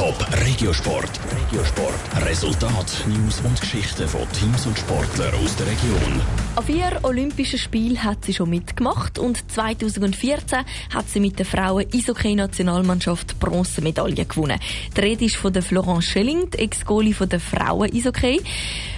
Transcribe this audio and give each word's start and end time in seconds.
Top 0.00 0.16
Regiosport. 0.46 1.20
Regiosport. 1.30 2.24
Resultat, 2.24 3.04
News 3.06 3.42
und 3.44 3.60
Geschichten 3.60 4.08
von 4.08 4.22
Teams 4.32 4.64
und 4.64 4.78
Sportlern 4.78 5.34
aus 5.34 5.54
der 5.56 5.66
Region. 5.66 6.22
An 6.56 6.64
vier 6.64 6.98
Olympischen 7.02 7.58
Spielen 7.58 8.02
hat 8.02 8.24
sie 8.24 8.32
schon 8.32 8.48
mitgemacht 8.48 9.18
und 9.18 9.52
2014 9.52 10.60
hat 10.94 11.06
sie 11.06 11.20
mit 11.20 11.38
der 11.38 11.44
Frauen-Eishockey-Nationalmannschaft 11.44 13.38
Bronzemedaille 13.38 14.24
gewonnen. 14.24 14.58
Die 14.96 15.00
Rede 15.02 15.26
ist 15.26 15.36
von 15.36 15.52
der 15.52 15.62
Florence 15.62 16.06
Schelling, 16.06 16.50
Ex-Goalie 16.50 17.12
der 17.26 17.38
Frauen-Eishockey. 17.38 18.40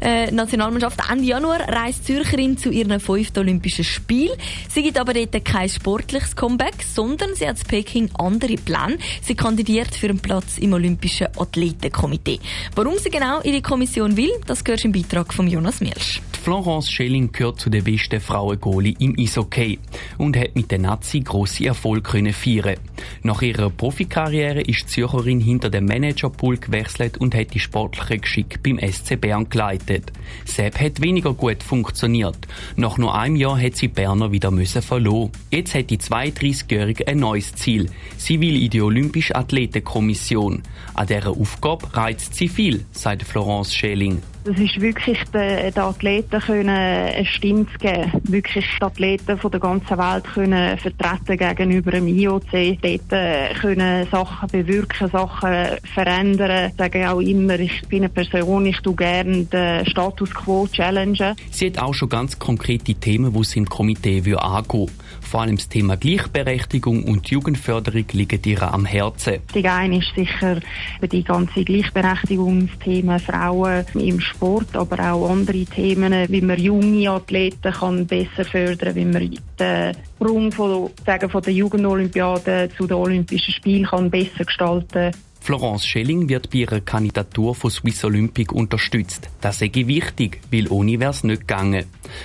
Äh, 0.00 0.30
Nationalmannschaft 0.30 1.00
Ende 1.10 1.24
Januar 1.24 1.60
reist 1.60 2.06
Zürcherin 2.06 2.58
zu 2.58 2.70
ihren 2.70 3.00
fünften 3.00 3.40
Olympischen 3.40 3.84
Spielen. 3.84 4.36
Sie 4.68 4.82
gibt 4.82 4.98
aber 4.98 5.14
dort 5.14 5.44
kein 5.44 5.68
sportliches 5.68 6.36
Comeback, 6.36 6.82
sondern 6.82 7.34
sie 7.34 7.48
hat 7.48 7.58
in 7.58 7.64
Peking 7.64 8.10
andere 8.18 8.56
Pläne. 8.56 8.98
Sie 9.22 9.34
kandidiert 9.34 9.94
für 9.94 10.08
einen 10.08 10.18
Platz 10.18 10.58
im 10.58 10.72
Olympischen 10.72 11.28
Athletenkomitee. 11.36 12.40
Warum 12.74 12.98
sie 12.98 13.10
genau 13.10 13.40
in 13.40 13.52
die 13.52 13.62
Kommission 13.62 14.16
will, 14.16 14.32
das 14.46 14.64
gehört 14.64 14.84
im 14.84 14.92
Beitrag 14.92 15.32
von 15.32 15.48
Jonas 15.48 15.80
Mielsch. 15.80 16.20
Florence 16.46 16.88
Schelling 16.92 17.32
gehört 17.32 17.58
zu 17.58 17.70
den 17.70 17.82
besten 17.82 18.20
Frauen-Goalie 18.20 18.94
im 19.00 19.16
Eishockey 19.18 19.80
und 20.16 20.36
hat 20.36 20.54
mit 20.54 20.70
den 20.70 20.82
Nazi 20.82 21.18
grosse 21.18 21.66
Erfolge 21.66 22.08
können 22.12 22.32
feiern. 22.32 22.76
Nach 23.24 23.42
ihrer 23.42 23.68
Profikarriere 23.68 24.60
ist 24.60 24.82
die 24.82 24.86
Zürcherin 24.86 25.40
hinter 25.40 25.70
dem 25.70 25.86
Managerpool 25.86 26.58
gewechselt 26.58 27.18
und 27.18 27.34
hat 27.34 27.52
die 27.52 27.58
sportliche 27.58 28.18
Geschick 28.18 28.62
beim 28.62 28.78
SC 28.78 29.20
Bern 29.20 29.48
geleitet. 29.48 30.12
Sepp 30.44 30.78
hat 30.78 31.02
weniger 31.02 31.34
gut 31.34 31.64
funktioniert. 31.64 32.38
Nach 32.76 32.96
nur 32.96 33.18
einem 33.18 33.34
Jahr 33.34 33.60
hat 33.60 33.74
sie 33.74 33.88
Berner 33.88 34.30
wieder 34.30 34.52
müssen 34.52 34.82
verloren. 34.82 35.32
Jetzt 35.50 35.74
hat 35.74 35.90
die 35.90 35.98
32-Jährige 35.98 37.08
ein 37.08 37.18
neues 37.18 37.56
Ziel. 37.56 37.90
Sie 38.18 38.40
will 38.40 38.62
in 38.62 38.70
die 38.70 38.82
Olympische 38.82 39.34
Athletenkommission. 39.34 40.62
An 40.94 41.06
dieser 41.08 41.30
Aufgabe 41.30 41.92
reizt 41.96 42.36
sie 42.36 42.46
viel, 42.46 42.84
sagt 42.92 43.24
Florence 43.24 43.74
Schelling. 43.74 44.22
Es 44.48 44.60
ist 44.60 44.80
wirklich 44.80 45.18
den, 45.34 45.72
den 45.72 45.82
Athleten 45.82 46.40
können 46.40 46.68
eine 46.68 47.26
Stimme 47.26 47.66
zu 47.66 47.78
geben, 47.78 48.12
wirklich 48.28 48.64
die 48.80 48.84
Athleten 48.84 49.38
von 49.38 49.50
der 49.50 49.58
ganzen 49.58 49.98
Welt 49.98 50.22
können 50.22 50.78
vertreten 50.78 51.36
gegenüber 51.36 51.90
dem 51.90 52.06
IOC, 52.06 52.80
dort 52.80 53.12
äh, 53.12 53.54
können 53.60 54.06
Sachen 54.08 54.48
bewirken, 54.48 55.10
Sachen 55.10 55.50
verändern. 55.92 56.70
Ich 56.70 56.76
sage 56.76 57.10
auch 57.10 57.18
immer, 57.18 57.58
ich 57.58 57.82
bin 57.88 58.04
eine 58.04 58.08
Person, 58.08 58.66
ich 58.66 58.78
tue 58.82 58.94
gerne 58.94 59.46
den 59.46 59.84
Status 59.86 60.32
Quo 60.32 60.68
challengen. 60.70 61.34
Sie 61.50 61.66
hat 61.66 61.78
auch 61.80 61.94
schon 61.94 62.08
ganz 62.08 62.38
konkrete 62.38 62.94
Themen, 62.94 63.32
die 63.32 63.44
sie 63.44 63.58
im 63.58 63.66
Komitee 63.66 64.22
angehen 64.36 64.90
Vor 65.22 65.40
allem 65.40 65.56
das 65.56 65.68
Thema 65.68 65.96
Gleichberechtigung 65.96 67.02
und 67.02 67.28
Jugendförderung 67.28 68.04
liegen 68.12 68.40
ihr 68.44 68.62
am 68.62 68.84
Herzen. 68.84 69.38
Die 69.52 69.66
eine 69.66 69.98
ist 69.98 70.14
sicher 70.14 70.60
die 71.02 71.24
ganze 71.24 71.64
Gleichberechtigungsthemen 71.64 73.18
Frauen 73.18 73.84
im 73.94 74.20
Sport 74.20 74.35
Sport, 74.36 74.76
aber 74.76 75.12
auch 75.12 75.30
andere 75.30 75.64
Themen, 75.64 76.28
wie 76.28 76.40
man 76.40 76.58
junge 76.58 77.10
Athleten 77.10 77.72
kann 77.72 78.06
besser 78.06 78.44
fördern, 78.44 78.94
wie 78.94 79.04
man 79.04 79.38
den 79.58 79.96
Sprung 80.14 80.52
von, 80.52 80.90
sagen, 81.04 81.30
von 81.30 81.42
der 81.42 81.52
Jugendolympiade 81.52 82.68
zu 82.76 82.86
den 82.86 82.96
Olympischen 82.96 83.54
Spielen 83.54 83.86
kann 83.86 84.10
besser 84.10 84.44
gestalten 84.44 85.12
Florence 85.46 85.86
Schelling 85.86 86.28
wird 86.28 86.50
bei 86.50 86.58
ihrer 86.58 86.80
Kandidatur 86.80 87.54
von 87.54 87.70
Swiss 87.70 88.04
Olympic 88.04 88.52
unterstützt. 88.52 89.30
Das 89.40 89.60
sei 89.60 89.70
wichtig, 89.72 90.40
weil 90.50 90.66
ohne 90.66 90.98
wäre 90.98 91.12
es 91.12 91.22
nicht 91.22 91.42
gegangen. 91.42 91.84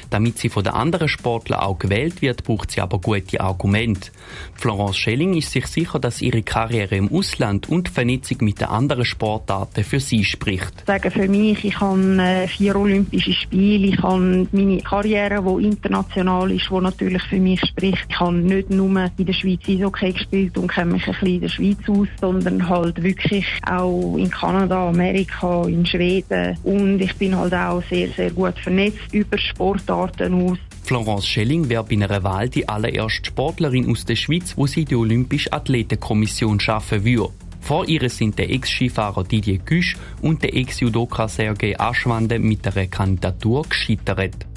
Damit 0.10 0.40
sie 0.40 0.50
von 0.50 0.64
den 0.64 0.74
anderen 0.74 1.08
Sportlern 1.08 1.60
auch 1.60 1.78
gewählt 1.78 2.24
wird, 2.24 2.44
braucht 2.44 2.72
sie 2.72 2.82
aber 2.82 2.98
gute 2.98 3.40
Argumente. 3.40 4.10
Florence 4.56 4.98
Schelling 4.98 5.36
ist 5.36 5.52
sich 5.52 5.68
sicher, 5.68 6.00
dass 6.00 6.22
ihre 6.22 6.42
Karriere 6.42 6.96
im 6.96 7.12
Ausland 7.12 7.70
und 7.70 7.90
die 7.90 7.92
Vernetzung 7.92 8.40
mit 8.42 8.60
den 8.60 8.70
anderen 8.70 9.06
Sportarten 9.06 9.84
für 9.84 10.00
sie 10.00 10.24
spricht. 10.24 10.74
Ich 10.80 10.88
sage 10.88 11.12
für 11.12 11.28
mich, 11.28 11.64
ich 11.64 11.80
habe 11.80 12.00
äh, 12.20 12.48
vier 12.48 12.76
Olympische 12.76 13.34
Spiele, 13.34 13.88
ich 13.88 14.02
habe 14.02 14.48
meine 14.52 14.82
Karriere, 14.82 15.44
die 15.44 15.68
international 15.68 16.52
ist, 16.52 16.72
die 16.72 16.81
natürlich 16.81 17.24
für 17.24 17.40
mich 17.40 17.62
spricht. 17.68 18.08
Ich 18.10 18.20
habe 18.20 18.38
nicht 18.38 18.72
nur 18.72 19.12
in 19.16 19.26
der 19.26 19.34
Schweiz 19.34 19.60
Eishockey 19.68 20.14
gespielt 20.14 20.58
und 20.58 20.72
kenne 20.72 20.94
mich 20.94 21.08
ein 21.08 21.14
bisschen 21.14 21.36
in 21.36 21.42
der 21.42 21.50
Schweiz 21.50 21.78
aus, 21.88 22.08
sondern 22.20 22.68
halt 22.68 23.04
wirklich 23.12 23.46
auch 23.68 24.16
in 24.18 24.30
Kanada, 24.30 24.90
Amerika, 24.90 25.64
in 25.68 25.86
Schweden. 25.86 26.58
Und 26.64 27.02
ich 27.02 27.16
bin 27.16 27.36
halt 27.36 27.54
auch 27.54 27.84
sehr, 27.90 28.10
sehr 28.10 28.32
gut 28.32 28.58
vernetzt 28.60 29.14
über 29.14 29.38
Sportarten 29.38 30.34
aus. 30.34 30.58
Florence 30.84 31.28
Schelling 31.28 31.70
wäre 31.70 31.84
bei 31.84 31.94
einer 31.94 32.24
Wahl 32.24 32.50
die 32.50 32.68
allererste 32.68 33.28
Sportlerin 33.28 33.90
aus 33.90 34.06
der 34.06 34.16
Schweiz, 34.16 34.54
wo 34.58 34.68
sie 34.68 34.86
die 34.86 34.96
Olympische 34.96 35.52
Athletenkommission 35.54 36.60
schaffen 36.60 37.06
würde. 37.06 37.30
Vor 37.62 37.88
ihr 37.88 38.10
sind 38.10 38.40
der 38.40 38.50
Ex-Skifahrer 38.50 39.24
Didier 39.24 39.60
Güsch 39.60 39.96
und 40.22 40.42
der 40.42 40.56
Ex-Judoka 40.56 41.28
Sergei 41.28 41.80
Aschwande 41.80 42.40
mit 42.40 42.66
der 42.66 42.88
Kandidatur 42.88 43.64
gescheitert. 43.70 44.48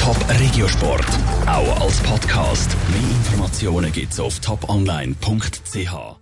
Top 0.00 0.16
Regiosport, 0.40 1.06
auch 1.46 1.80
als 1.80 2.00
Podcast. 2.02 2.76
Mehr 2.90 3.10
Informationen 3.10 3.92
gibt's 3.92 4.20
auf 4.20 4.38
toponline.ch. 4.38 6.17